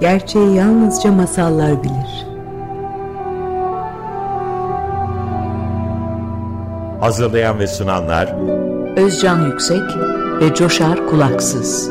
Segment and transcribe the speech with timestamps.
[0.00, 2.26] Gerçeği yalnızca masallar bilir.
[7.00, 8.34] Hazırlayan ve sunanlar
[8.96, 9.82] Özcan Yüksek
[10.40, 11.90] ve Coşar Kulaksız.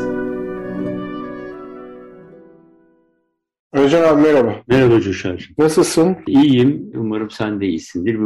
[3.72, 4.54] Özcan abi merhaba.
[4.68, 5.50] Merhaba Coşar.
[5.58, 6.16] Nasılsın?
[6.26, 6.92] İyiyim.
[6.94, 8.20] Umarım sen de iyisindir.
[8.20, 8.24] Ve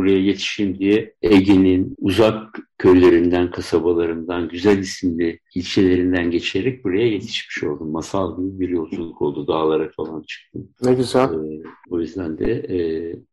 [0.00, 7.90] buraya yetişeyim diye Ege'nin uzak köylerinden, kasabalarından, güzel isimli ilçelerinden geçerek buraya yetişmiş oldum.
[7.90, 9.46] Masal gibi bir yolculuk oldu.
[9.46, 10.68] Dağlara falan çıktım.
[10.82, 11.24] Ne güzel.
[11.24, 12.78] Ee, o yüzden de e,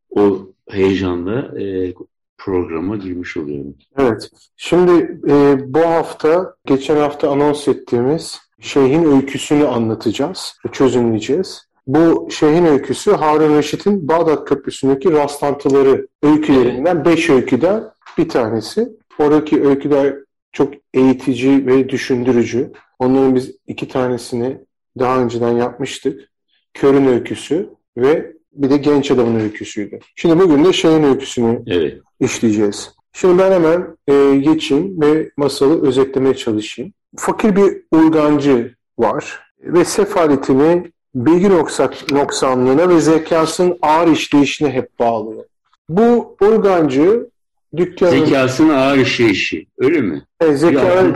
[0.10, 1.94] o heyecanla e,
[2.38, 3.76] programa girmiş oluyorum.
[3.98, 4.30] Evet.
[4.58, 11.68] Şimdi e, bu hafta, geçen hafta anons ettiğimiz Şeyh'in öyküsünü anlatacağız, çözümleyeceğiz.
[11.88, 17.84] Bu Şeyh'in öyküsü Harun Reşit'in Bağdat Köprüsü'ndeki rastlantıları öykülerinden beş öyküden
[18.18, 18.90] bir tanesi.
[19.20, 20.16] Oradaki öyküler
[20.52, 22.72] çok eğitici ve düşündürücü.
[23.00, 24.58] Onların biz iki tanesini
[25.00, 26.30] daha önceden yapmıştık.
[26.74, 30.00] Kör'ün öyküsü ve bir de genç adamın öyküsüydü.
[30.16, 32.02] Şimdi bugün de Şeyh'in öyküsünü evet.
[32.20, 32.92] işleyeceğiz.
[33.14, 36.94] Şimdi ben hemen e, geçeyim ve masalı özetlemeye çalışayım.
[37.18, 40.92] Fakir bir urgancı var ve sefaletini
[41.26, 45.44] bilgi noksak, noksanlığına ve zekasının ağır işleyişine hep bağlıyor.
[45.90, 47.30] Bu urgancı
[47.78, 48.26] dükkanın...
[48.26, 50.26] Zekasının ağır işleyişi, öyle mi?
[50.42, 51.16] E, zeka,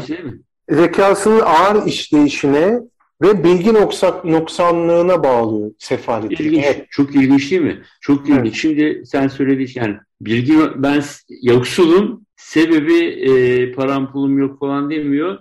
[0.69, 2.79] zekasının ağır işleyişine
[3.21, 6.43] ve bilgi noksak, noksanlığına bağlıyor sefaleti.
[6.43, 6.87] İlginç, evet.
[6.89, 7.81] çok ilginç değil mi?
[8.01, 8.37] Çok ilginç.
[8.41, 8.55] Evet.
[8.55, 11.03] Şimdi sen söyledin yani bilgi ben
[11.41, 15.39] yoksulum, sebebi e, param pulum yok falan demiyor.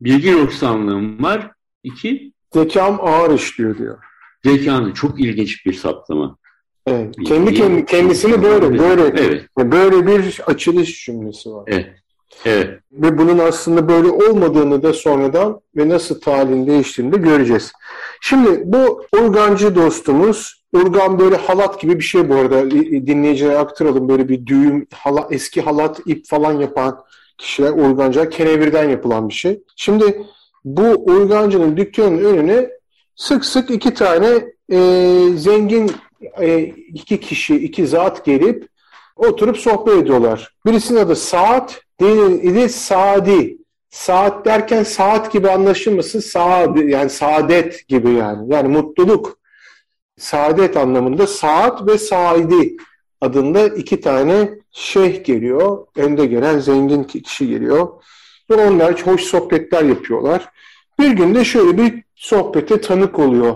[0.00, 1.50] Bilgi noksanlığım var.
[1.82, 2.31] İki.
[2.52, 3.98] Zekam ağır işliyor diyor.
[4.44, 6.36] Zekanı çok ilginç bir saptama.
[6.86, 7.14] Evet.
[7.26, 9.44] Kendi, kendi kendisini böyle böyle evet.
[9.58, 11.64] böyle bir açılış cümlesi var.
[11.66, 11.86] Evet.
[12.44, 12.80] Evet.
[12.92, 17.72] Ve bunun aslında böyle olmadığını da sonradan ve nasıl talihini değiştiğini de göreceğiz.
[18.20, 24.08] Şimdi bu urgancı dostumuz, urgan böyle halat gibi bir şey bu arada dinleyicilere aktaralım.
[24.08, 27.04] Böyle bir düğüm, hala, eski halat, ip falan yapan
[27.38, 29.62] kişiler urgancılar, kenevirden yapılan bir şey.
[29.76, 30.22] Şimdi
[30.64, 32.70] bu urgancının dükkanının önüne
[33.16, 34.78] sık sık iki tane e,
[35.36, 35.92] zengin
[36.40, 36.60] e,
[36.94, 38.68] iki kişi, iki zat gelip
[39.16, 40.54] oturup sohbet ediyorlar.
[40.66, 43.58] Birisinin adı Saat, diğerinin adı Sadi.
[43.90, 48.52] Saat derken saat gibi anlaşılmasın, saat yani saadet gibi yani.
[48.52, 49.38] Yani mutluluk,
[50.18, 52.76] saadet anlamında saat ve saidi
[53.20, 55.86] adında iki tane şeyh geliyor.
[55.96, 57.88] Önde gelen zengin kişi geliyor.
[58.50, 60.48] Onlar hoş sohbetler yapıyorlar.
[60.98, 63.54] Bir günde şöyle bir sohbete tanık oluyor.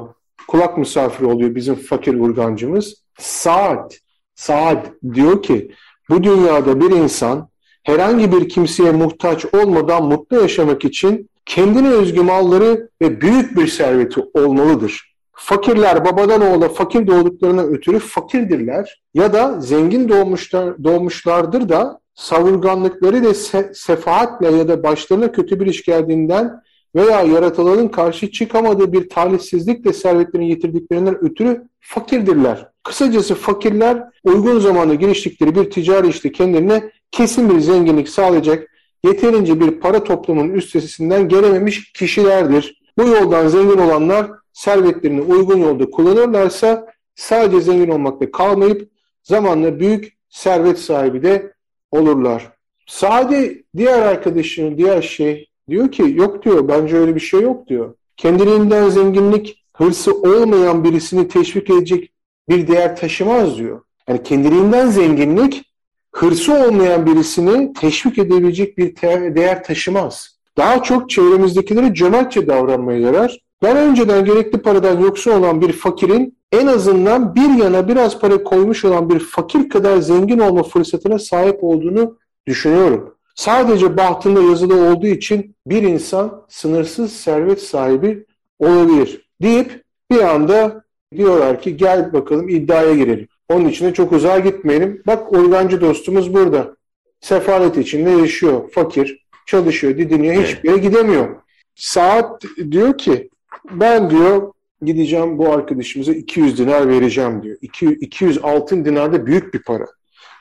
[0.48, 2.94] Kulak misafiri oluyor bizim fakir urgancımız.
[3.18, 4.00] Saat,
[4.34, 5.72] Saat diyor ki
[6.08, 7.48] bu dünyada bir insan
[7.82, 14.20] herhangi bir kimseye muhtaç olmadan mutlu yaşamak için kendine özgü malları ve büyük bir serveti
[14.34, 15.16] olmalıdır.
[15.32, 23.34] Fakirler babadan oğula fakir doğduklarına ötürü fakirdirler ya da zengin doğmuşlar, doğmuşlardır da savurganlıkları ile
[23.34, 26.62] se sefaatle ya da başlarına kötü bir iş geldiğinden
[26.94, 32.68] veya yaratılanın karşı çıkamadığı bir talihsizlikle servetlerini yitirdiklerinden ötürü fakirdirler.
[32.82, 38.68] Kısacası fakirler uygun zamanda giriştikleri bir ticari işte kendilerine kesin bir zenginlik sağlayacak
[39.04, 42.82] yeterince bir para toplumunun üstesinden gelememiş kişilerdir.
[42.98, 48.90] Bu yoldan zengin olanlar servetlerini uygun yolda kullanırlarsa sadece zengin olmakta kalmayıp
[49.22, 51.55] zamanla büyük servet sahibi de
[51.90, 52.52] olurlar.
[52.86, 57.94] Sade diğer arkadaşının diğer şey diyor ki yok diyor bence öyle bir şey yok diyor.
[58.16, 62.12] Kendiliğinden zenginlik hırsı olmayan birisini teşvik edecek
[62.48, 63.80] bir değer taşımaz diyor.
[64.08, 65.64] Yani kendiliğinden zenginlik
[66.12, 68.96] hırsı olmayan birisini teşvik edebilecek bir
[69.34, 70.36] değer taşımaz.
[70.56, 73.38] Daha çok çevremizdekilere cömertçe davranmaya yarar.
[73.62, 78.84] Ben önceden gerekli paradan yoksun olan bir fakirin en azından bir yana biraz para koymuş
[78.84, 83.14] olan bir fakir kadar zengin olma fırsatına sahip olduğunu düşünüyorum.
[83.34, 88.24] Sadece bahtında yazılı olduğu için bir insan sınırsız servet sahibi
[88.58, 90.84] olabilir deyip bir anda
[91.16, 93.28] diyorlar ki gel bakalım iddiaya girelim.
[93.48, 95.02] Onun için de çok uzağa gitmeyelim.
[95.06, 96.76] Bak organcı dostumuz burada.
[97.20, 98.70] Sefalet içinde yaşıyor.
[98.70, 99.26] Fakir.
[99.46, 100.42] Çalışıyor, didiniyor.
[100.42, 101.36] Hiçbir yere gidemiyor.
[101.74, 103.30] Saat diyor ki
[103.70, 104.52] ben diyor
[104.82, 107.56] gideceğim bu arkadaşımıza 200 dinar vereceğim diyor.
[107.60, 109.86] 200, 200 altın dinar da büyük bir para.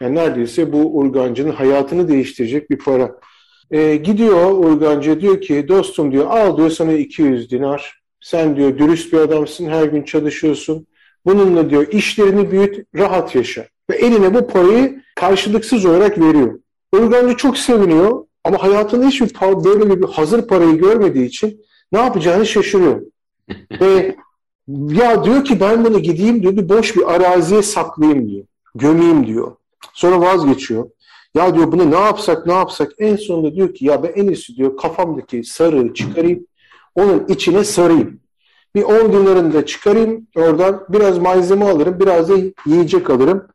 [0.02, 3.20] Yani neredeyse bu urgancının hayatını değiştirecek bir para.
[3.72, 8.02] E, gidiyor urgancı diyor ki dostum diyor al diyor sana 200 dinar.
[8.22, 10.88] Sen diyor dürüst bir adamsın her gün çalışıyorsun.
[11.26, 13.66] Bununla diyor işlerini büyüt rahat yaşa.
[13.90, 16.60] Ve eline bu parayı karşılıksız olarak veriyor.
[16.92, 21.62] Urgancı çok seviniyor ama hayatında hiçbir böyle bir hazır parayı görmediği için
[21.92, 23.02] ne yapacağını şaşırıyor.
[23.82, 24.16] Ve
[24.68, 28.46] Ya diyor ki ben bunu gideyim diyor bir boş bir araziye saklayayım diyor.
[28.76, 29.56] Gömeyim diyor.
[29.94, 30.90] Sonra vazgeçiyor.
[31.36, 34.56] Ya diyor bunu ne yapsak ne yapsak en sonunda diyor ki ya ben en iyisi
[34.56, 36.46] diyor kafamdaki sarığı çıkarayım
[36.96, 38.20] onun içine sarayım.
[38.76, 42.34] Bir 10 dinarını da çıkarayım oradan biraz malzeme alırım biraz da
[42.66, 43.48] yiyecek alırım.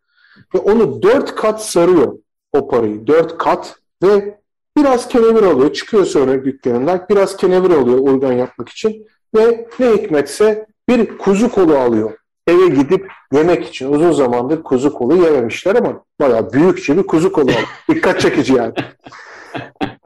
[0.55, 2.19] Ve onu 4 kat sarıyor
[2.53, 3.07] o parayı.
[3.07, 4.39] 4 kat ve
[4.77, 5.73] biraz kenevir alıyor.
[5.73, 9.07] Çıkıyor sonra dükkanından biraz kenevir alıyor organ yapmak için.
[9.37, 12.13] Ve ne hikmetse bir kuzu kolu alıyor.
[12.47, 17.51] Eve gidip yemek için uzun zamandır kuzu kolu yememişler ama bayağı büyükçe bir kuzu kolu
[17.51, 17.69] alıyor.
[17.89, 18.73] Dikkat çekici yani.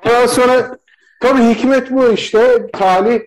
[0.07, 0.79] Ondan sonra
[1.21, 2.67] tabii hikmet bu işte.
[2.73, 3.21] Talih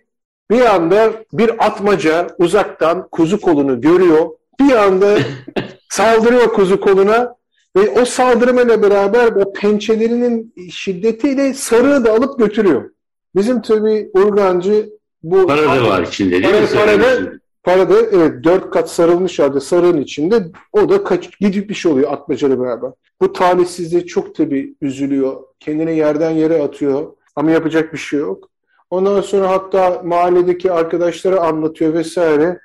[0.51, 4.29] bir anda bir atmaca uzaktan kuzu kolunu görüyor.
[4.59, 5.17] Bir anda
[5.89, 7.35] saldırıyor kuzu koluna
[7.77, 12.89] ve o saldırmayla beraber o pençelerinin şiddetiyle sarığı da alıp götürüyor.
[13.35, 14.89] Bizim tabii urgancı
[15.23, 15.47] bu...
[15.47, 16.67] Para da var içinde değil para, mi?
[16.73, 17.31] Para da,
[17.67, 20.43] para da evet dört kat sarılmış halde sarığın içinde
[20.73, 22.91] o da kaç, gidip bir şey oluyor atmacayla beraber.
[23.21, 25.43] Bu talihsizliğe çok tabii üzülüyor.
[25.59, 28.49] Kendini yerden yere atıyor ama yapacak bir şey yok.
[28.89, 32.59] Ondan sonra hatta mahalledeki arkadaşlara anlatıyor vesaire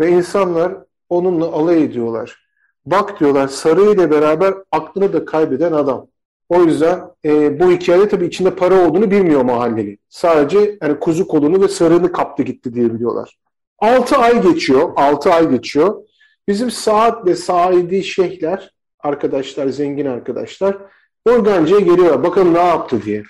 [0.00, 0.74] ve insanlar
[1.08, 2.46] onunla alay ediyorlar.
[2.86, 6.06] Bak diyorlar Sarı ile beraber aklını da kaybeden adam.
[6.48, 9.98] O yüzden e, bu hikayede tabii içinde para olduğunu bilmiyor mahalleli.
[10.08, 13.38] Sadece yani kuzu kolunu ve sarığını kaptı gitti diye biliyorlar.
[13.78, 14.92] 6 ay geçiyor.
[14.96, 16.02] 6 ay geçiyor.
[16.48, 20.76] Bizim Saat ve Saidi şeyhler, arkadaşlar, zengin arkadaşlar
[21.24, 22.22] organcıya geliyorlar.
[22.22, 23.22] Bakalım ne yaptı diye.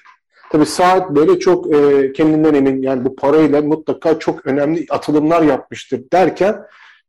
[0.50, 6.00] Tabii Saat böyle çok e, kendinden emin yani bu parayla mutlaka çok önemli atılımlar yapmıştır
[6.12, 6.62] derken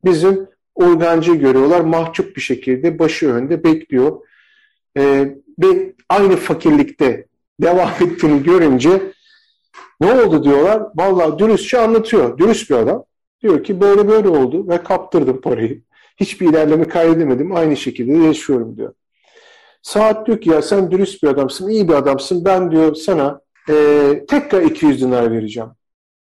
[0.06, 1.82] bizim organcı görüyorlar.
[1.82, 4.20] Mahcup bir şekilde başı önde bekliyor.
[4.98, 5.02] E,
[5.60, 7.26] ve aynı fakirlikte
[7.62, 9.02] devam ettiğini görünce
[10.02, 10.84] ne oldu diyorlar.
[10.96, 12.38] Vallahi dürüstçe anlatıyor.
[12.38, 13.04] Dürüst bir adam.
[13.42, 15.82] Diyor ki böyle böyle oldu ve kaptırdım parayı.
[16.18, 17.56] Hiçbir ilerleme kaydedemedim.
[17.56, 18.94] Aynı şekilde yaşıyorum diyor.
[19.82, 22.46] Saat diyor ki ya sen dürüst bir adamsın, iyi bir adamsın.
[22.46, 23.74] Ben diyor sana e,
[24.28, 25.70] tekrar 200 dinar vereceğim.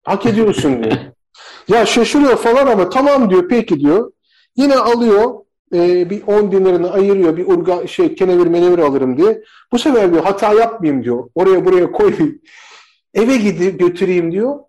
[0.04, 0.98] Hak ediyorsun diyor.
[1.68, 4.12] ya şaşırıyor falan ama tamam diyor peki diyor.
[4.56, 5.34] Yine alıyor
[5.74, 9.44] e, bir 10 dinarını ayırıyor bir urga, şey kenevir menevir alırım diye.
[9.72, 11.30] Bu sefer diyor hata yapmayayım diyor.
[11.36, 12.42] Oraya buraya koyayım.
[13.14, 14.60] Eve gidip götüreyim diyor.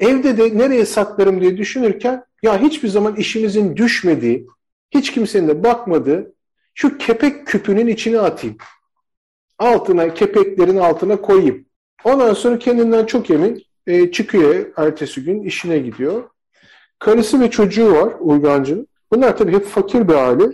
[0.00, 4.46] Evde de nereye saklarım diye düşünürken ya hiçbir zaman işimizin düşmediği,
[4.90, 6.34] hiç kimsenin de bakmadığı
[6.74, 8.56] şu kepek küpünün içine atayım.
[9.58, 11.64] Altına, kepeklerin altına koyayım.
[12.04, 16.22] Ondan sonra kendinden çok emin e, çıkıyor ertesi gün işine gidiyor.
[16.98, 18.86] Karısı ve çocuğu var Uygancı'nın.
[19.12, 20.44] Bunlar tabii hep fakir bir aile.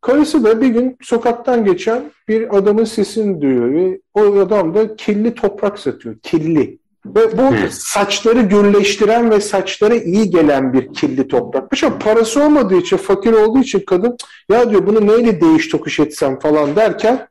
[0.00, 5.34] Karısı da bir gün sokaktan geçen bir adamın sesini duyuyor ve o adam da kirli
[5.34, 6.18] toprak satıyor.
[6.18, 6.81] Kirli.
[7.06, 11.84] Ve bu saçları gürleştiren ve saçlara iyi gelen bir kirli toprak.
[11.84, 14.16] Ama parası olmadığı için, fakir olduğu için kadın
[14.48, 17.28] ya diyor bunu neyle değiş tokuş etsem falan derken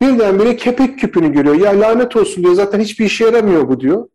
[0.00, 1.54] birdenbire kepek küpünü görüyor.
[1.54, 4.08] Ya lanet olsun diyor zaten hiçbir işe yaramıyor bu diyor.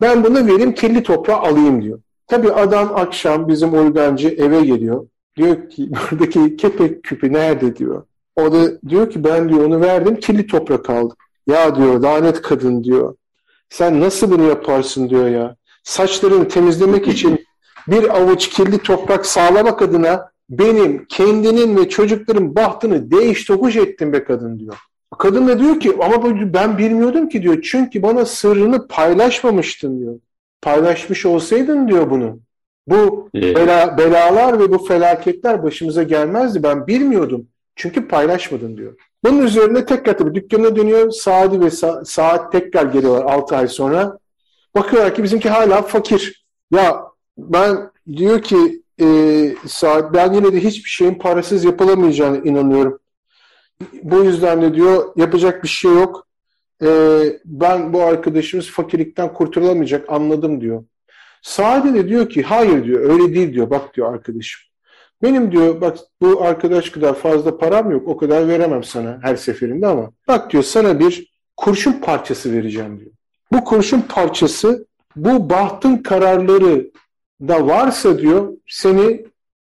[0.00, 2.00] Ben bunu vereyim kirli toprağı alayım diyor.
[2.26, 5.06] Tabii adam akşam bizim organcı eve geliyor.
[5.36, 8.02] Diyor ki buradaki kepek küpü nerede diyor.
[8.36, 11.16] O da diyor ki ben diyor onu verdim kirli toprak aldım.
[11.46, 13.14] Ya diyor lanet kadın diyor.
[13.74, 15.56] Sen nasıl bunu yaparsın diyor ya.
[15.82, 17.46] Saçlarını temizlemek için
[17.88, 24.24] bir avuç kirli toprak sağlamak adına benim kendinin ve çocukların bahtını değiş tokuş ettim be
[24.24, 24.76] kadın diyor.
[25.18, 27.62] Kadın da diyor ki ama ben bilmiyordum ki diyor.
[27.62, 30.14] Çünkü bana sırrını paylaşmamıştın diyor.
[30.62, 32.38] Paylaşmış olsaydın diyor bunu.
[32.86, 36.62] Bu bela, belalar ve bu felaketler başımıza gelmezdi.
[36.62, 37.46] Ben bilmiyordum.
[37.76, 38.94] Çünkü paylaşmadın diyor.
[39.24, 41.10] Bunun üzerine tekrar tabii dükkanına dönüyor.
[41.10, 44.18] Saadi ve Sa Saat tekrar geliyorlar 6 ay sonra.
[44.74, 46.44] Bakıyorlar ki bizimki hala fakir.
[46.70, 47.02] Ya
[47.38, 49.06] ben diyor ki e,
[49.66, 52.98] Saat ben yine de hiçbir şeyin parasız yapılamayacağını inanıyorum.
[54.02, 56.26] Bu yüzden de diyor yapacak bir şey yok.
[56.82, 56.88] E,
[57.44, 60.84] ben bu arkadaşımız fakirlikten kurtulamayacak anladım diyor.
[61.42, 64.73] Saadi de diyor ki hayır diyor öyle değil diyor bak diyor arkadaşım.
[65.24, 69.86] Benim diyor bak bu arkadaş kadar fazla param yok o kadar veremem sana her seferinde
[69.86, 73.10] ama bak diyor sana bir kurşun parçası vereceğim diyor.
[73.52, 76.90] Bu kurşun parçası bu bahtın kararları
[77.40, 79.26] da varsa diyor seni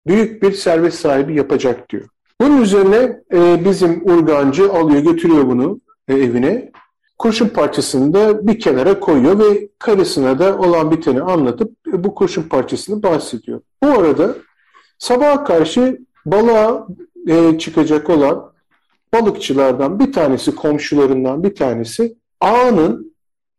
[0.08, 2.08] büyük bir servet sahibi yapacak diyor.
[2.42, 6.72] Bunun üzerine e, bizim urgancı alıyor götürüyor bunu e, evine.
[7.18, 12.44] Kurşun parçasını da bir kenara koyuyor ve karısına da olan biteni anlatıp e, bu kurşun
[12.44, 13.62] parçasını bahsediyor.
[13.84, 14.36] Bu arada
[15.06, 16.88] Sabaha karşı balığa
[17.28, 18.52] e, çıkacak olan
[19.14, 23.14] balıkçılardan bir tanesi, komşularından bir tanesi ağının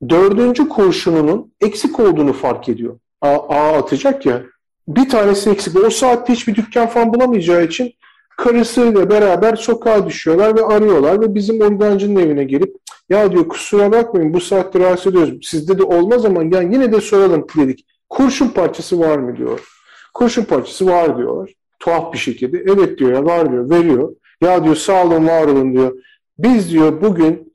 [0.09, 2.99] dördüncü kurşununun eksik olduğunu fark ediyor.
[3.21, 4.43] A, ağa atacak ya,
[4.89, 5.85] bir tanesi eksik.
[5.85, 7.93] O saatte hiçbir dükkan falan bulamayacağı için
[8.37, 12.77] karısıyla beraber sokağa düşüyorlar ve arıyorlar ve bizim organcının evine gelip
[13.09, 15.39] ya diyor kusura bakmayın bu saatte rahatsız ediyoruz.
[15.43, 17.87] Sizde de olmaz ama yani yine de soralım dedik.
[18.09, 19.76] Kurşun parçası var mı diyor.
[20.17, 21.51] Kurşun parçası var diyorlar.
[21.79, 22.59] Tuhaf bir şekilde.
[22.73, 23.71] Evet diyor ya var diyor.
[23.71, 24.17] Veriyor.
[24.41, 25.93] Ya diyor sağ olun var olun diyor.
[26.39, 27.53] Biz diyor bugün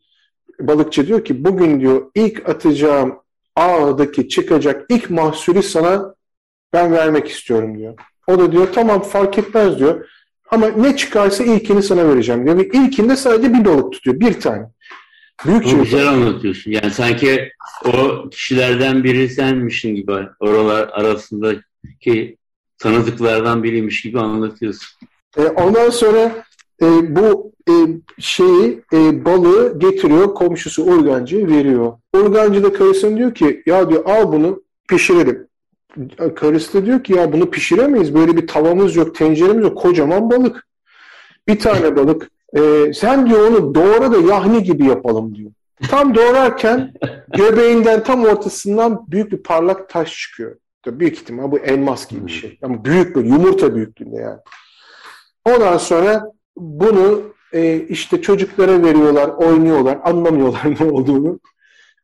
[0.60, 3.20] balıkçı diyor ki bugün diyor ilk atacağım
[3.56, 6.16] ağdaki çıkacak ilk mahsulü sana
[6.74, 7.94] ben vermek istiyorum diyor.
[8.28, 10.10] O da diyor tamam fark etmez diyor.
[10.50, 12.58] Ama ne çıkarsa ilkini sana vereceğim diyor.
[12.58, 14.20] Ve ilkinde sadece bir balık tutuyor.
[14.20, 14.66] Bir tane.
[15.46, 15.80] Büyük şey.
[15.80, 16.72] Güzel anlatıyorsun.
[16.72, 17.52] Yani sanki
[17.86, 22.38] o kişilerden biri senmişsin gibi oralar arasındaki
[22.82, 25.08] tanıdıklardan biriymiş gibi anlatıyorsun.
[25.38, 26.46] E, ondan sonra
[26.82, 27.74] e, bu e,
[28.20, 31.94] şeyi e, balığı getiriyor komşusu organcıya veriyor.
[32.14, 35.48] Organcı da karısına diyor ki ya diyor al bunu pişirelim.
[36.36, 38.16] Karısı da diyor ki ya bunu pişiremeyiz.
[38.16, 39.78] Böyle bir tavamız yok, tenceremiz yok.
[39.78, 40.68] Kocaman balık.
[41.48, 42.30] Bir tane balık.
[42.58, 45.52] E, sen diyor onu doğra da yahni gibi yapalım diyor.
[45.90, 46.94] Tam doğrarken
[47.38, 50.56] göbeğinden tam ortasından büyük bir parlak taş çıkıyor.
[50.86, 52.60] Büyük ihtimal bu elmas gibi bir şey.
[52.62, 54.40] Ama büyük bir yumurta büyüklüğünde yani.
[55.46, 57.22] Ondan sonra bunu
[57.54, 61.40] e, işte çocuklara veriyorlar, oynuyorlar, anlamıyorlar ne olduğunu.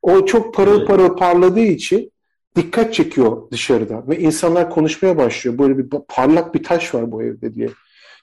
[0.01, 2.11] O çok parıl parıl parladığı için
[2.55, 5.57] dikkat çekiyor dışarıda ve insanlar konuşmaya başlıyor.
[5.57, 7.69] Böyle bir parlak bir taş var bu evde diye.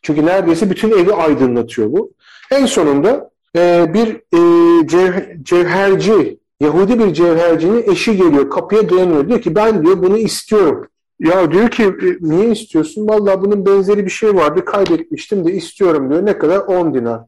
[0.03, 2.13] Çünkü neredeyse bütün evi aydınlatıyor bu.
[2.51, 9.29] En sonunda e, bir e, cev, cevherci, Yahudi bir cevhercinin eşi geliyor, kapıya dayanıyor.
[9.29, 10.87] Diyor ki ben diyor bunu istiyorum.
[11.21, 13.09] Ya diyor ki e, niye istiyorsun?
[13.09, 16.27] Vallahi bunun benzeri bir şey vardı kaybetmiştim de istiyorum diyor.
[16.27, 16.59] Ne kadar?
[16.59, 17.21] 10 dinar.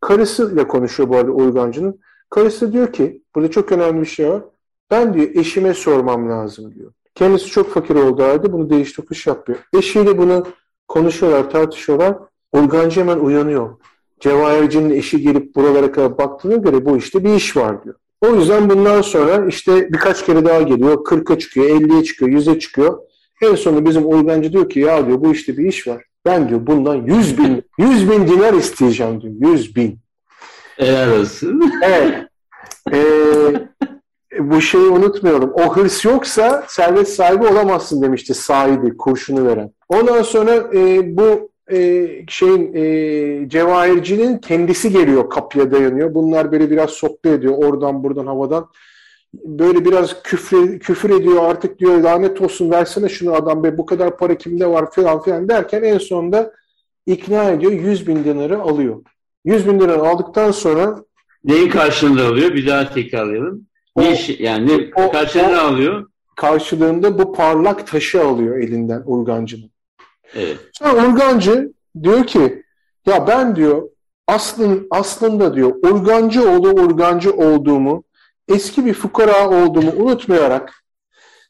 [0.00, 2.00] Karısıyla konuşuyor bu arada uygancının.
[2.30, 4.42] Karısı diyor ki burada çok önemli bir şey var.
[4.90, 6.92] Ben diyor eşime sormam lazım diyor.
[7.14, 9.58] Kendisi çok fakir olduğu halde bunu değiş tokuş yapıyor.
[9.74, 10.46] Eşiyle bunu
[10.88, 12.18] konuşuyorlar, tartışıyorlar.
[12.52, 13.70] Uygancı hemen uyanıyor.
[14.20, 17.94] Cevahircinin eşi gelip buralara kadar baktığına göre bu işte bir iş var diyor.
[18.22, 20.94] O yüzden bundan sonra işte birkaç kere daha geliyor.
[20.94, 22.98] 40'a çıkıyor, 50'ye çıkıyor, 100'e çıkıyor.
[23.42, 26.04] En sonunda bizim uygancı diyor ki ya diyor bu işte bir iş var.
[26.24, 29.52] Ben diyor bundan 100 bin, 100 bin dinar isteyeceğim diyor.
[29.52, 29.98] 100 bin.
[30.76, 31.72] Helal olsun.
[31.82, 32.26] Evet.
[32.92, 33.68] Ee,
[34.38, 35.52] bu şeyi unutmayalım.
[35.54, 39.70] O hırs yoksa servet sahibi olamazsın demişti Said'i kurşunu veren.
[39.88, 46.14] Ondan sonra e, bu e, şeyin e, cevahircinin kendisi geliyor kapıya dayanıyor.
[46.14, 48.68] Bunlar böyle biraz sohbet ediyor oradan buradan havadan
[49.34, 54.18] böyle biraz küfür, küfür ediyor artık diyor lanet olsun versene şunu adam be bu kadar
[54.18, 56.52] para kimde var falan filan derken en sonunda
[57.06, 59.02] ikna ediyor 100 bin dinarı alıyor.
[59.44, 61.04] 100 bin dinarı aldıktan sonra
[61.44, 62.54] neyin karşılığında alıyor?
[62.54, 63.66] Bir daha tekrarlayalım.
[63.96, 66.06] Ne iş, yani ne, o, karşılığında o, alıyor?
[66.36, 69.71] Karşılığında bu parlak taşı alıyor elinden Urgancı'nın.
[70.34, 70.58] Evet.
[70.72, 71.72] Sonra Urgancı
[72.02, 72.64] diyor ki
[73.06, 73.88] ya ben diyor
[74.26, 78.04] aslın, aslında diyor Urgancı oğlu Urgancı olduğumu
[78.48, 80.82] eski bir fukara olduğumu unutmayarak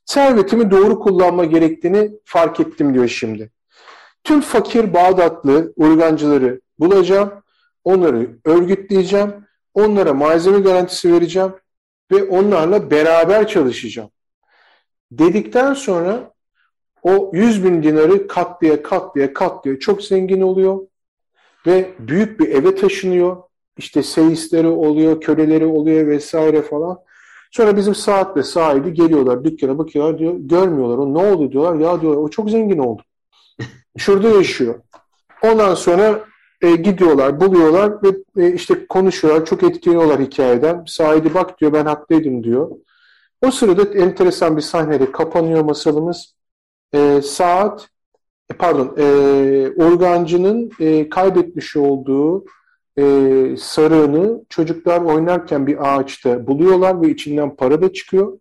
[0.04, 3.50] servetimi doğru kullanma gerektiğini fark ettim diyor şimdi.
[4.24, 7.32] Tüm fakir Bağdatlı urgancıları bulacağım,
[7.84, 9.34] onları örgütleyeceğim,
[9.74, 11.52] onlara malzeme garantisi vereceğim
[12.12, 14.10] ve onlarla beraber çalışacağım.
[15.10, 16.31] Dedikten sonra
[17.02, 20.80] o 100 bin dinarı katlaya katlaya katlaya çok zengin oluyor
[21.66, 23.36] ve büyük bir eve taşınıyor
[23.78, 26.98] işte seyisleri oluyor, köleleri oluyor vesaire falan.
[27.50, 32.22] Sonra bizim saatle sahibi geliyorlar dükkana bakıyorlar diyor görmüyorlar o ne oldu diyorlar ya diyorlar
[32.22, 33.02] o çok zengin oldu.
[33.98, 34.74] Şurada yaşıyor.
[35.42, 36.24] Ondan sonra
[36.60, 40.84] e, gidiyorlar buluyorlar ve e, işte konuşuyorlar çok etkileniyorlar hikayeden.
[40.86, 42.70] Sahibi bak diyor ben haklıydım diyor.
[43.42, 46.34] O sırada enteresan bir sahnede kapanıyor masalımız.
[46.94, 47.88] E, saat
[48.50, 49.04] e, pardon e,
[49.76, 52.44] organcının e, kaybetmiş olduğu
[52.98, 53.04] e,
[53.58, 58.38] sarığını çocuklar oynarken bir ağaçta buluyorlar ve içinden para da çıkıyor.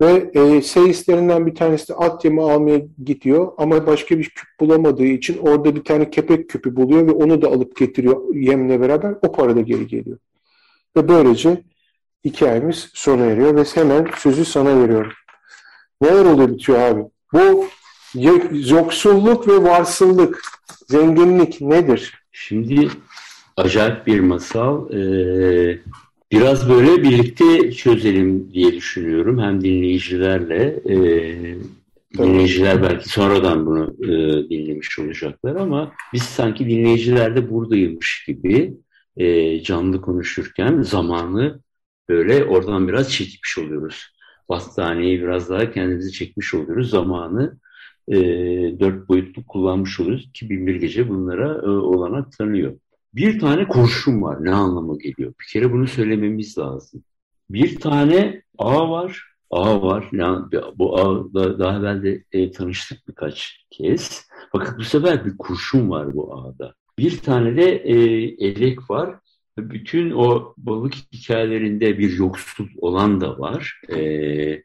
[0.00, 5.04] Ve e, seyislerinden bir tanesi de at yemi almaya gidiyor ama başka bir küp bulamadığı
[5.04, 9.14] için orada bir tane kepek küpü buluyor ve onu da alıp getiriyor yemle beraber.
[9.22, 10.18] O para da geri geliyor.
[10.96, 11.62] Ve böylece
[12.24, 15.12] hikayemiz sona eriyor ve hemen sözü sana veriyorum.
[16.00, 17.02] Neler oluyor bitiyor abi?
[17.32, 17.64] Bu
[18.52, 20.42] yoksulluk ve varsıllık,
[20.88, 22.14] zenginlik nedir?
[22.32, 22.88] Şimdi
[23.56, 24.92] acayip bir masal.
[24.92, 25.80] Ee,
[26.32, 29.38] biraz böyle birlikte çözelim diye düşünüyorum.
[29.38, 30.80] Hem dinleyicilerle.
[30.88, 30.96] E,
[32.18, 34.08] dinleyiciler belki sonradan bunu e,
[34.50, 38.74] dinlemiş olacaklar ama biz sanki dinleyiciler de buradaymış gibi
[39.16, 41.60] e, canlı konuşurken zamanı
[42.08, 44.11] böyle oradan biraz çekmiş oluyoruz.
[44.52, 46.90] Battaniyeyi biraz daha kendimizi çekmiş oluyoruz.
[46.90, 47.58] Zamanı
[48.08, 48.16] e,
[48.80, 50.24] dört boyutlu kullanmış oluyoruz.
[50.28, 52.72] 2001 gece bunlara e, olanak tanıyor.
[53.14, 54.44] Bir tane kurşun var.
[54.44, 55.34] Ne anlama geliyor?
[55.40, 57.04] Bir kere bunu söylememiz lazım.
[57.50, 59.24] Bir tane ağ var.
[59.50, 60.08] Ağ var.
[60.12, 60.44] Yani
[60.76, 64.28] bu ağda daha evvel de e, tanıştık birkaç kez.
[64.52, 66.74] Fakat bu sefer bir kurşun var bu ağda.
[66.98, 67.94] Bir tane de e,
[68.46, 69.18] elek var.
[69.58, 73.80] Bütün o balık hikayelerinde bir yoksul olan da var.
[73.94, 74.62] E,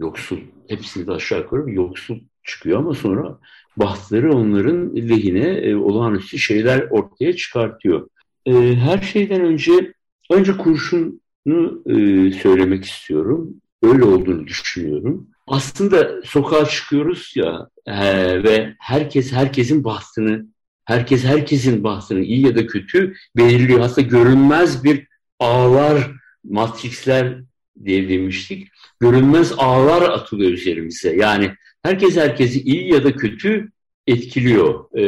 [0.00, 0.38] yoksul,
[0.68, 3.38] hepsinde aşağı yukarı yoksul çıkıyor ama sonra
[3.76, 8.08] bahtları onların lehine e, olağanüstü şeyler ortaya çıkartıyor.
[8.46, 9.92] E, her şeyden önce
[10.30, 11.94] önce kurşunu e,
[12.32, 13.54] söylemek istiyorum.
[13.82, 15.28] Öyle olduğunu düşünüyorum.
[15.46, 17.96] Aslında sokağa çıkıyoruz ya e,
[18.42, 20.46] ve herkes herkesin bahtını,
[20.88, 23.80] herkes herkesin bahtını iyi ya da kötü belirliyor.
[23.80, 25.06] Aslında görünmez bir
[25.38, 26.10] ağlar,
[26.44, 27.38] matrixler
[27.84, 28.68] diye demiştik.
[29.00, 31.16] Görünmez ağlar atılıyor üzerimize.
[31.16, 31.50] Yani
[31.82, 33.70] herkes herkesi iyi ya da kötü
[34.06, 34.98] etkiliyor.
[34.98, 35.02] E,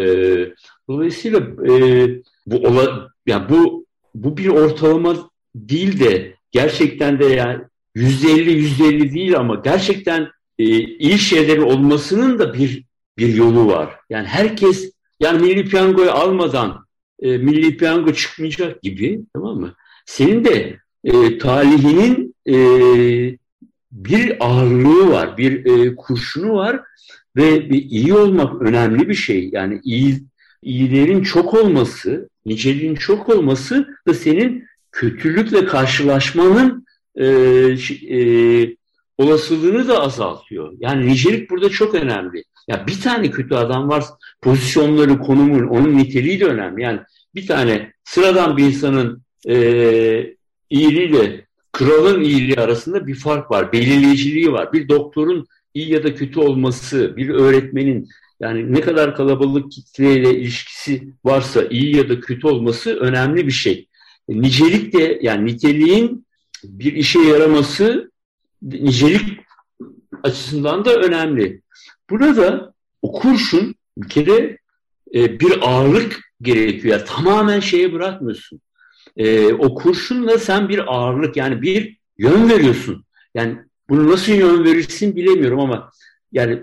[0.88, 2.08] dolayısıyla e,
[2.46, 7.60] bu ola, yani bu bu bir ortalama değil de gerçekten de yani
[7.94, 12.84] yüzde elli yüzde elli değil ama gerçekten e, iyi şeylerin olmasının da bir
[13.18, 13.96] bir yolu var.
[14.10, 14.89] Yani herkes
[15.20, 16.86] yani milli piyangoyu almadan
[17.22, 19.74] e, milli piyango çıkmayacak gibi tamam mı?
[20.06, 22.56] Senin de e, talihinin e,
[23.92, 26.80] bir ağırlığı var, bir e, kurşunu var
[27.36, 29.50] ve bir iyi olmak önemli bir şey.
[29.52, 30.20] Yani iyi
[30.62, 36.86] iyilerin çok olması, niceliğin çok olması da senin kötülükle karşılaşmanın
[37.16, 37.26] e,
[38.16, 38.20] e,
[39.18, 40.72] olasılığını da azaltıyor.
[40.78, 42.44] Yani nicelik burada çok önemli.
[42.70, 44.04] Ya bir tane kötü adam var,
[44.42, 46.82] pozisyonları, konumun, onun niteliği de önemli.
[46.82, 47.00] Yani
[47.34, 49.56] bir tane sıradan bir insanın e,
[50.70, 54.72] iyiliğiyle kralın iyiliği arasında bir fark var, belirleyiciliği var.
[54.72, 58.09] Bir doktorun iyi ya da kötü olması, bir öğretmenin
[58.40, 63.88] yani ne kadar kalabalık kitleyle ilişkisi varsa iyi ya da kötü olması önemli bir şey.
[64.28, 66.26] Nicelik de yani niteliğin
[66.64, 68.11] bir işe yaraması
[68.62, 69.40] nicelik
[70.22, 71.62] açısından da önemli.
[72.11, 74.59] Burada o kurşun bir kere
[75.14, 76.99] e, bir ağırlık gerekiyor.
[76.99, 78.61] Yani tamamen şeye bırakmıyorsun.
[79.16, 83.05] E, o kurşunla sen bir ağırlık yani bir yön veriyorsun.
[83.35, 85.90] Yani bunu nasıl yön verirsin bilemiyorum ama
[86.33, 86.62] yani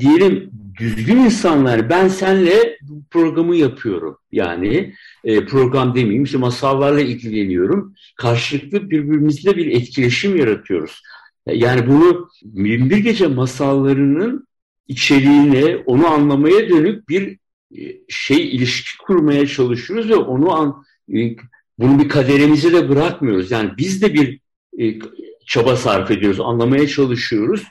[0.00, 4.18] diyelim düzgün insanlar ben senle bu programı yapıyorum.
[4.32, 7.94] Yani e, program demeyeyim işte masallarla ilgileniyorum.
[8.16, 11.02] Karşılıklı birbirimizle bir etkileşim yaratıyoruz.
[11.46, 14.46] Yani bunu bir Gece masallarının
[14.88, 17.38] içeriğine, onu anlamaya dönük bir
[17.78, 21.36] e, şey ilişki kurmaya çalışıyoruz ve onu an, e,
[21.78, 23.50] bunu bir kaderimize de bırakmıyoruz.
[23.50, 24.40] Yani biz de bir
[24.78, 24.98] e,
[25.46, 27.62] çaba sarf ediyoruz, anlamaya çalışıyoruz.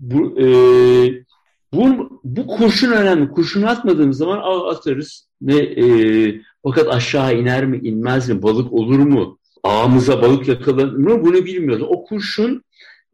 [0.00, 0.46] Bu, e,
[1.72, 3.30] bu, bu kurşun önemli.
[3.30, 5.28] Kurşun atmadığımız zaman atarız.
[5.40, 5.84] Ne, e,
[6.62, 11.86] fakat aşağı iner mi, inmez mi, balık olur mu, ağımıza balık yakalanır mı bunu bilmiyoruz.
[11.88, 12.64] O kurşun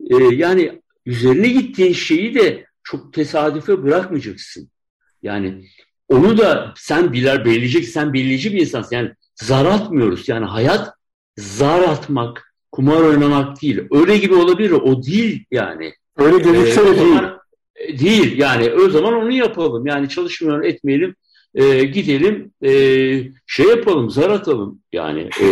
[0.00, 4.70] e, yani üzerine gittiğin şeyi de çok tesadüfe bırakmayacaksın.
[5.22, 5.64] Yani
[6.08, 8.96] onu da sen biler belirleyeceksin, sen belirleyici bir insansın.
[8.96, 10.28] Yani zar atmıyoruz.
[10.28, 10.94] Yani hayat
[11.36, 13.80] zar atmak, kumar oynamak değil.
[13.90, 14.70] Öyle gibi olabilir.
[14.70, 15.92] O değil yani.
[16.16, 17.20] Öyle gözükse ee, de değil.
[17.76, 18.70] E, değil yani.
[18.70, 19.86] O zaman onu yapalım.
[19.86, 21.14] Yani çalışmıyor etmeyelim.
[21.54, 22.72] E, gidelim e,
[23.46, 24.80] şey yapalım, zar atalım.
[24.92, 25.46] Yani e,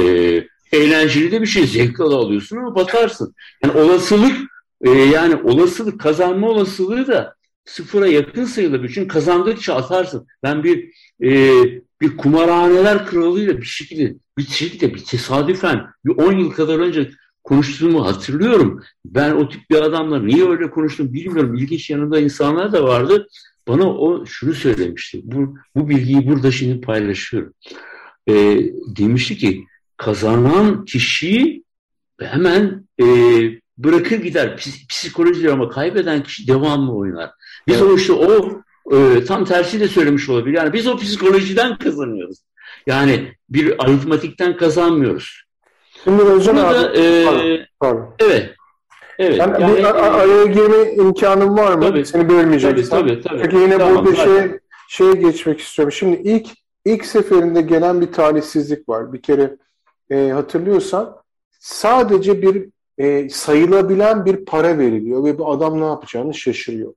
[0.73, 1.67] eğlenceli de bir şey.
[1.67, 3.35] Zevk alıyorsun ama batarsın.
[3.65, 4.51] Yani olasılık
[4.81, 8.91] e, yani olasılık, kazanma olasılığı da sıfıra yakın sayılır.
[8.95, 10.27] Çünkü kazandıkça atarsın.
[10.43, 11.53] Ben bir e,
[12.01, 17.11] bir kumarhaneler kralıyla bir şekilde bir şekilde bir tesadüfen bir 10 yıl kadar önce
[17.45, 18.83] konuştuğumu hatırlıyorum.
[19.05, 21.55] Ben o tip bir adamla niye öyle konuştum bilmiyorum.
[21.55, 23.27] İlginç yanında insanlar da vardı.
[23.69, 25.21] Bana o şunu söylemişti.
[25.25, 27.55] Bu, bu bilgiyi burada şimdi paylaşıyorum.
[28.29, 28.35] E,
[28.97, 29.65] demişti ki
[29.97, 31.65] kazanan kişiyi
[32.21, 33.07] hemen e,
[33.85, 34.57] bırakır gider.
[34.89, 37.31] Psikoloji ama kaybeden kişi devamlı oynar.
[37.69, 37.91] Biz evet.
[37.93, 38.61] o işte o
[38.97, 40.57] e, tam tersi de söylemiş olabilir.
[40.57, 42.39] Yani biz o psikolojiden kazanıyoruz.
[42.87, 45.43] Yani bir aritmatikten kazanmıyoruz.
[46.05, 48.15] Şimdi Özcan abi, da, e, pardon, pardon.
[48.19, 48.55] Evet.
[49.19, 49.39] Evet.
[49.39, 51.83] Yani, yani, bir araya girme imkanım var mı?
[51.83, 52.99] Tabii, Seni bölmeyeceksem.
[53.01, 53.43] Tabii, tabii, tabii.
[53.43, 55.93] Çünkü yine tamam, burada şey, şeye geçmek istiyorum.
[55.93, 56.47] Şimdi ilk
[56.85, 59.13] ilk seferinde gelen bir talihsizlik var.
[59.13, 59.57] Bir kere
[60.11, 61.17] e, hatırlıyorsan
[61.59, 62.69] sadece bir
[63.01, 66.95] e, sayılabilen bir para veriliyor ve bu adam ne yapacağını şaşırıyor.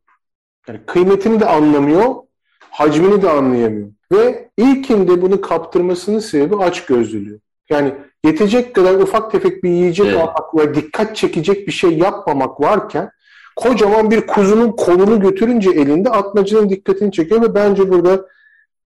[0.67, 2.15] Yani kıymetini de anlamıyor,
[2.59, 3.89] hacmini de anlayamıyor.
[4.11, 7.39] Ve ilkinde bunu kaptırmasının sebebi aç gözlülüğü.
[7.69, 7.93] Yani
[8.25, 10.17] yetecek kadar ufak tefek bir yiyecek evet.
[10.17, 13.11] almak ve dikkat çekecek bir şey yapmamak varken
[13.55, 18.25] kocaman bir kuzunun kolunu götürünce elinde atmacının dikkatini çekiyor ve bence burada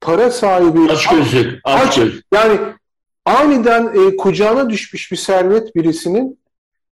[0.00, 2.58] para sahibi aç gözlük, aç, aç yani
[3.24, 6.39] aniden e, kucağına düşmüş bir servet birisinin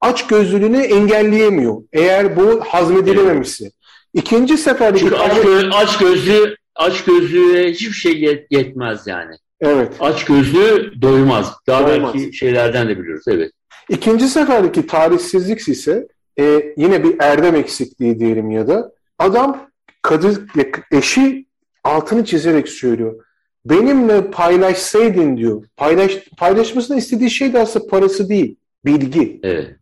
[0.01, 1.83] aç gözlülüğünü engelleyemiyor.
[1.93, 3.65] Eğer bu hazmedilememişse.
[3.65, 3.75] Evet.
[4.15, 9.35] İkinci seferde Çünkü aç, göz, aç gözlü aç gözlüğe hiçbir şey yet, yetmez yani.
[9.61, 9.93] Evet.
[10.01, 11.53] Aç gözlü doymaz.
[11.67, 12.15] Daha doymaz.
[12.15, 13.25] belki şeylerden de biliyoruz.
[13.29, 13.53] Evet.
[13.89, 19.71] İkinci seferdeki tarihsizlik ise e, yine bir erdem eksikliği diyelim ya da adam
[20.03, 20.49] kadın
[20.93, 21.47] eşi
[21.85, 23.25] altını çizerek söylüyor.
[23.65, 25.65] Benimle paylaşsaydın diyor.
[25.77, 28.57] Paylaş, paylaşmasını istediği şey de aslında parası değil.
[28.85, 29.41] Bilgi.
[29.43, 29.77] Evet.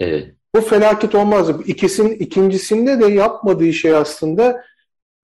[0.00, 0.34] Evet.
[0.54, 1.62] Bu felaket olmazdı.
[1.66, 4.64] İkisinin ikincisinde de yapmadığı şey aslında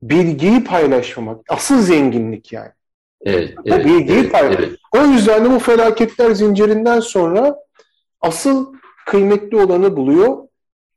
[0.03, 1.41] bilgiyi paylaşmamak.
[1.49, 2.71] Asıl zenginlik yani.
[3.21, 4.69] Evet, evet, bilgiyi evet, paylaşmak.
[4.69, 4.79] Evet.
[4.97, 7.57] O yüzden de bu felaketler zincirinden sonra
[8.21, 8.75] asıl
[9.07, 10.39] kıymetli olanı buluyor.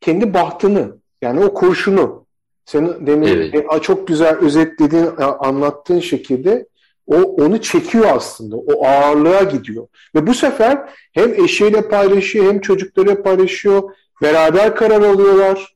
[0.02, 0.98] Kendi bahtını.
[1.22, 2.26] Yani o kurşunu.
[2.66, 3.56] Senin demin evet.
[3.56, 6.68] E, çok güzel özetlediğin, anlattığın şekilde
[7.08, 8.58] o onu çekiyor aslında.
[8.58, 9.88] O ağırlığa gidiyor.
[10.16, 13.92] Ve bu sefer hem eşiyle paylaşıyor hem çocuklarıyla paylaşıyor.
[14.22, 15.76] Beraber karar alıyorlar.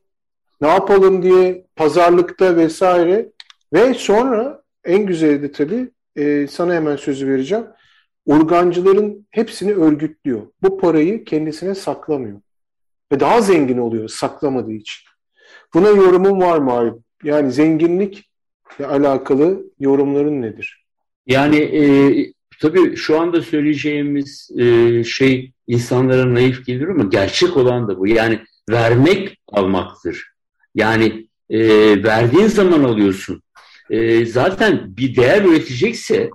[0.60, 3.32] Ne yapalım diye pazarlıkta vesaire.
[3.72, 7.66] Ve sonra en güzeli de tabii e, sana hemen sözü vereceğim.
[8.26, 10.42] Urgancıların hepsini örgütlüyor.
[10.62, 12.40] Bu parayı kendisine saklamıyor.
[13.12, 15.04] Ve daha zengin oluyor saklamadığı için.
[15.74, 16.92] Buna yorumun var mı abi?
[17.24, 20.79] Yani zenginlikle alakalı yorumların nedir?
[21.30, 21.82] Yani e,
[22.60, 28.06] tabii şu anda söyleyeceğimiz e, şey insanlara naif gelir ama gerçek olan da bu.
[28.06, 28.40] Yani
[28.70, 30.30] vermek almaktır.
[30.74, 31.58] Yani e,
[32.02, 33.42] verdiğin zaman alıyorsun.
[33.90, 36.30] E, zaten bir değer üretecekse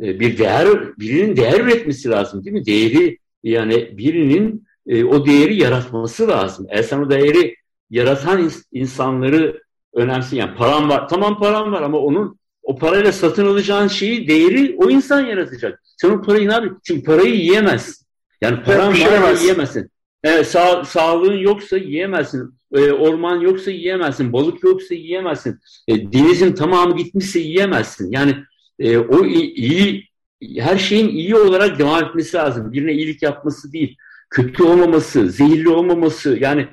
[0.00, 2.66] e, bir değer birinin değer üretmesi lazım değil mi?
[2.66, 6.66] Değeri yani birinin e, o değeri yaratması lazım.
[6.70, 7.56] Eğer sen o değeri
[7.90, 9.62] yaratan insanları
[9.94, 10.36] önemsin.
[10.36, 11.08] Yani param var.
[11.08, 15.82] Tamam param var ama onun o parayla satın alacağın şeyi, değeri o insan yaratacak.
[15.96, 16.80] Sen o parayı ne yapıyorsun?
[16.84, 18.06] Çünkü parayı yiyemezsin.
[18.40, 19.90] Yani paran var yiyemezsin.
[20.24, 22.54] Evet, sağ, sağlığın yoksa yiyemezsin.
[22.74, 24.32] E, orman yoksa yiyemezsin.
[24.32, 25.60] Balık yoksa yiyemezsin.
[25.88, 28.12] E, denizin tamamı gitmişse yiyemezsin.
[28.12, 28.36] Yani
[28.78, 30.08] e, o iyi,
[30.58, 32.72] her şeyin iyi olarak devam etmesi lazım.
[32.72, 33.96] Birine iyilik yapması değil.
[34.30, 36.38] Kötü olmaması, zehirli olmaması.
[36.40, 36.68] Yani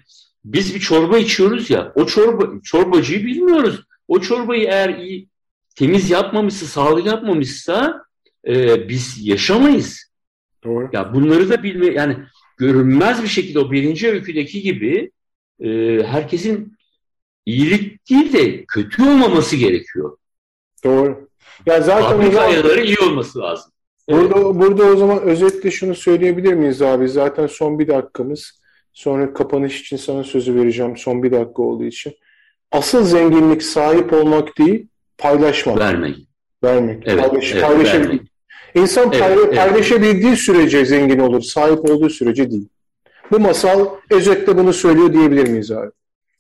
[0.46, 1.92] biz bir çorba içiyoruz ya.
[1.96, 3.84] O çorba çorbacıyı bilmiyoruz.
[4.08, 5.31] O çorbayı eğer iyi
[5.76, 8.04] temiz yapmamışsa, sağlıklı yapmamışsa
[8.48, 10.12] e, biz yaşamayız.
[10.64, 10.90] Doğru.
[10.94, 12.18] Ya bunları da bilme yani
[12.58, 15.12] görünmez bir şekilde o birinci öyküdeki gibi
[15.60, 15.70] e,
[16.04, 16.78] herkesin
[17.46, 20.18] iyilik değil de kötü olmaması gerekiyor.
[20.84, 21.30] Doğru.
[21.66, 23.72] Ya zaten Fabrika zaman, iyi olması lazım.
[24.10, 24.56] Burada, evet.
[24.56, 27.10] burada o zaman özetle şunu söyleyebilir miyiz abi?
[27.10, 28.62] Zaten son bir dakikamız.
[28.94, 32.14] Sonra kapanış için sana sözü vereceğim son bir dakika olduğu için.
[32.72, 34.88] Asıl zenginlik sahip olmak değil,
[35.22, 35.80] paylaşmak.
[35.80, 36.16] Vermek.
[36.64, 37.04] Vermek.
[37.06, 38.22] Evet, Paylaş, evet, paylaşabilmek.
[38.76, 39.56] İnsan evet, payla, evet.
[39.56, 41.42] paylaşabildiği sürece zengin olur.
[41.42, 42.68] Sahip olduğu sürece değil.
[43.32, 45.92] Bu masal özetle bunu söylüyor diyebilir miyiz abi?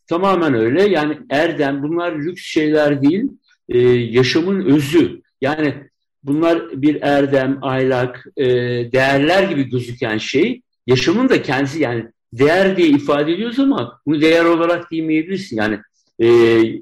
[0.07, 0.83] Tamamen öyle.
[0.89, 3.31] Yani erdem bunlar lüks şeyler değil.
[3.69, 5.21] Ee, yaşamın özü.
[5.41, 5.73] Yani
[6.23, 8.45] bunlar bir erdem, ahlak, e,
[8.91, 10.61] değerler gibi gözüken şey.
[10.87, 15.57] Yaşamın da kendisi yani değer diye ifade ediyoruz ama bunu değer olarak demeyebilirsin.
[15.57, 15.79] Yani
[16.21, 16.27] e,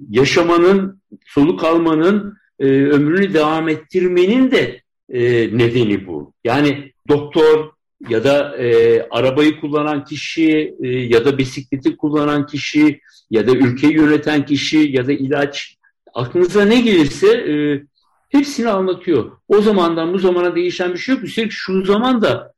[0.10, 5.21] yaşamanın, soluk almanın, e, ömrünü devam ettirmenin de e,
[5.58, 6.34] nedeni bu.
[6.43, 7.71] Yani doktor
[8.10, 13.93] ya da e, arabayı kullanan kişi e, ya da bisikleti kullanan kişi ya da ülkeyi
[13.93, 15.78] yöneten kişi ya da ilaç
[16.13, 17.84] aklınıza ne gelirse e,
[18.30, 19.32] hepsini anlatıyor.
[19.47, 21.23] O zamandan bu zamana değişen bir şey yok.
[21.23, 22.54] Üstelik şu zamanda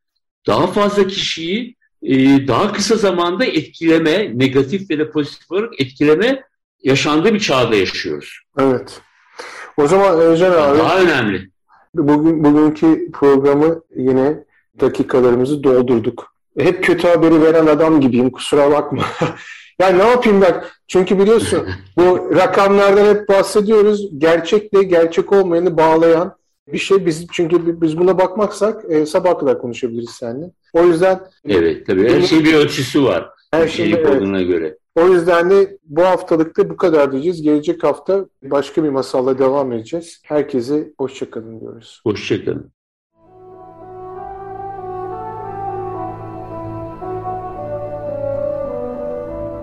[0.47, 6.43] daha fazla kişiyi e, daha kısa zamanda etkileme, negatif ve de pozitif olarak etkileme
[6.83, 8.39] yaşandığı bir çağda yaşıyoruz.
[8.59, 9.01] Evet.
[9.77, 10.79] O zaman Özcan abi...
[10.79, 11.49] Daha önemli.
[11.93, 14.43] Bugün Bugünkü programı yine
[14.81, 16.35] dakikalarımızı doldurduk.
[16.59, 19.03] Hep kötü haberi veren adam gibiyim kusura bakma.
[19.79, 20.63] yani ne yapayım ben?
[20.87, 24.09] Çünkü biliyorsun bu rakamlardan hep bahsediyoruz.
[24.17, 26.35] Gerçekle gerçek olmayanı bağlayan
[26.73, 27.05] bir şey.
[27.05, 30.51] Biz çünkü biz buna bakmaksak e, sabah kadar konuşabiliriz seninle.
[30.73, 33.29] O yüzden Evet tabii her şey bir ölçüsü var.
[33.51, 34.47] Her şey evet.
[34.47, 34.77] göre.
[34.95, 37.41] O yüzden de bu haftalıkta bu kadar diyeceğiz.
[37.41, 40.21] Gelecek hafta başka bir masalla devam edeceğiz.
[40.25, 42.01] Herkese hoşçakalın diyoruz.
[42.03, 42.71] Hoşçakalın.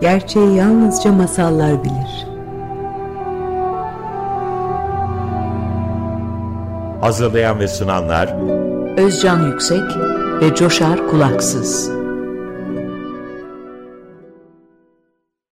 [0.01, 2.27] Gerçeği yalnızca masallar bilir.
[7.01, 8.35] Hazırlayan ve sunanlar
[8.99, 9.85] Özcan Yüksek
[10.41, 11.98] ve Coşar Kulaksız.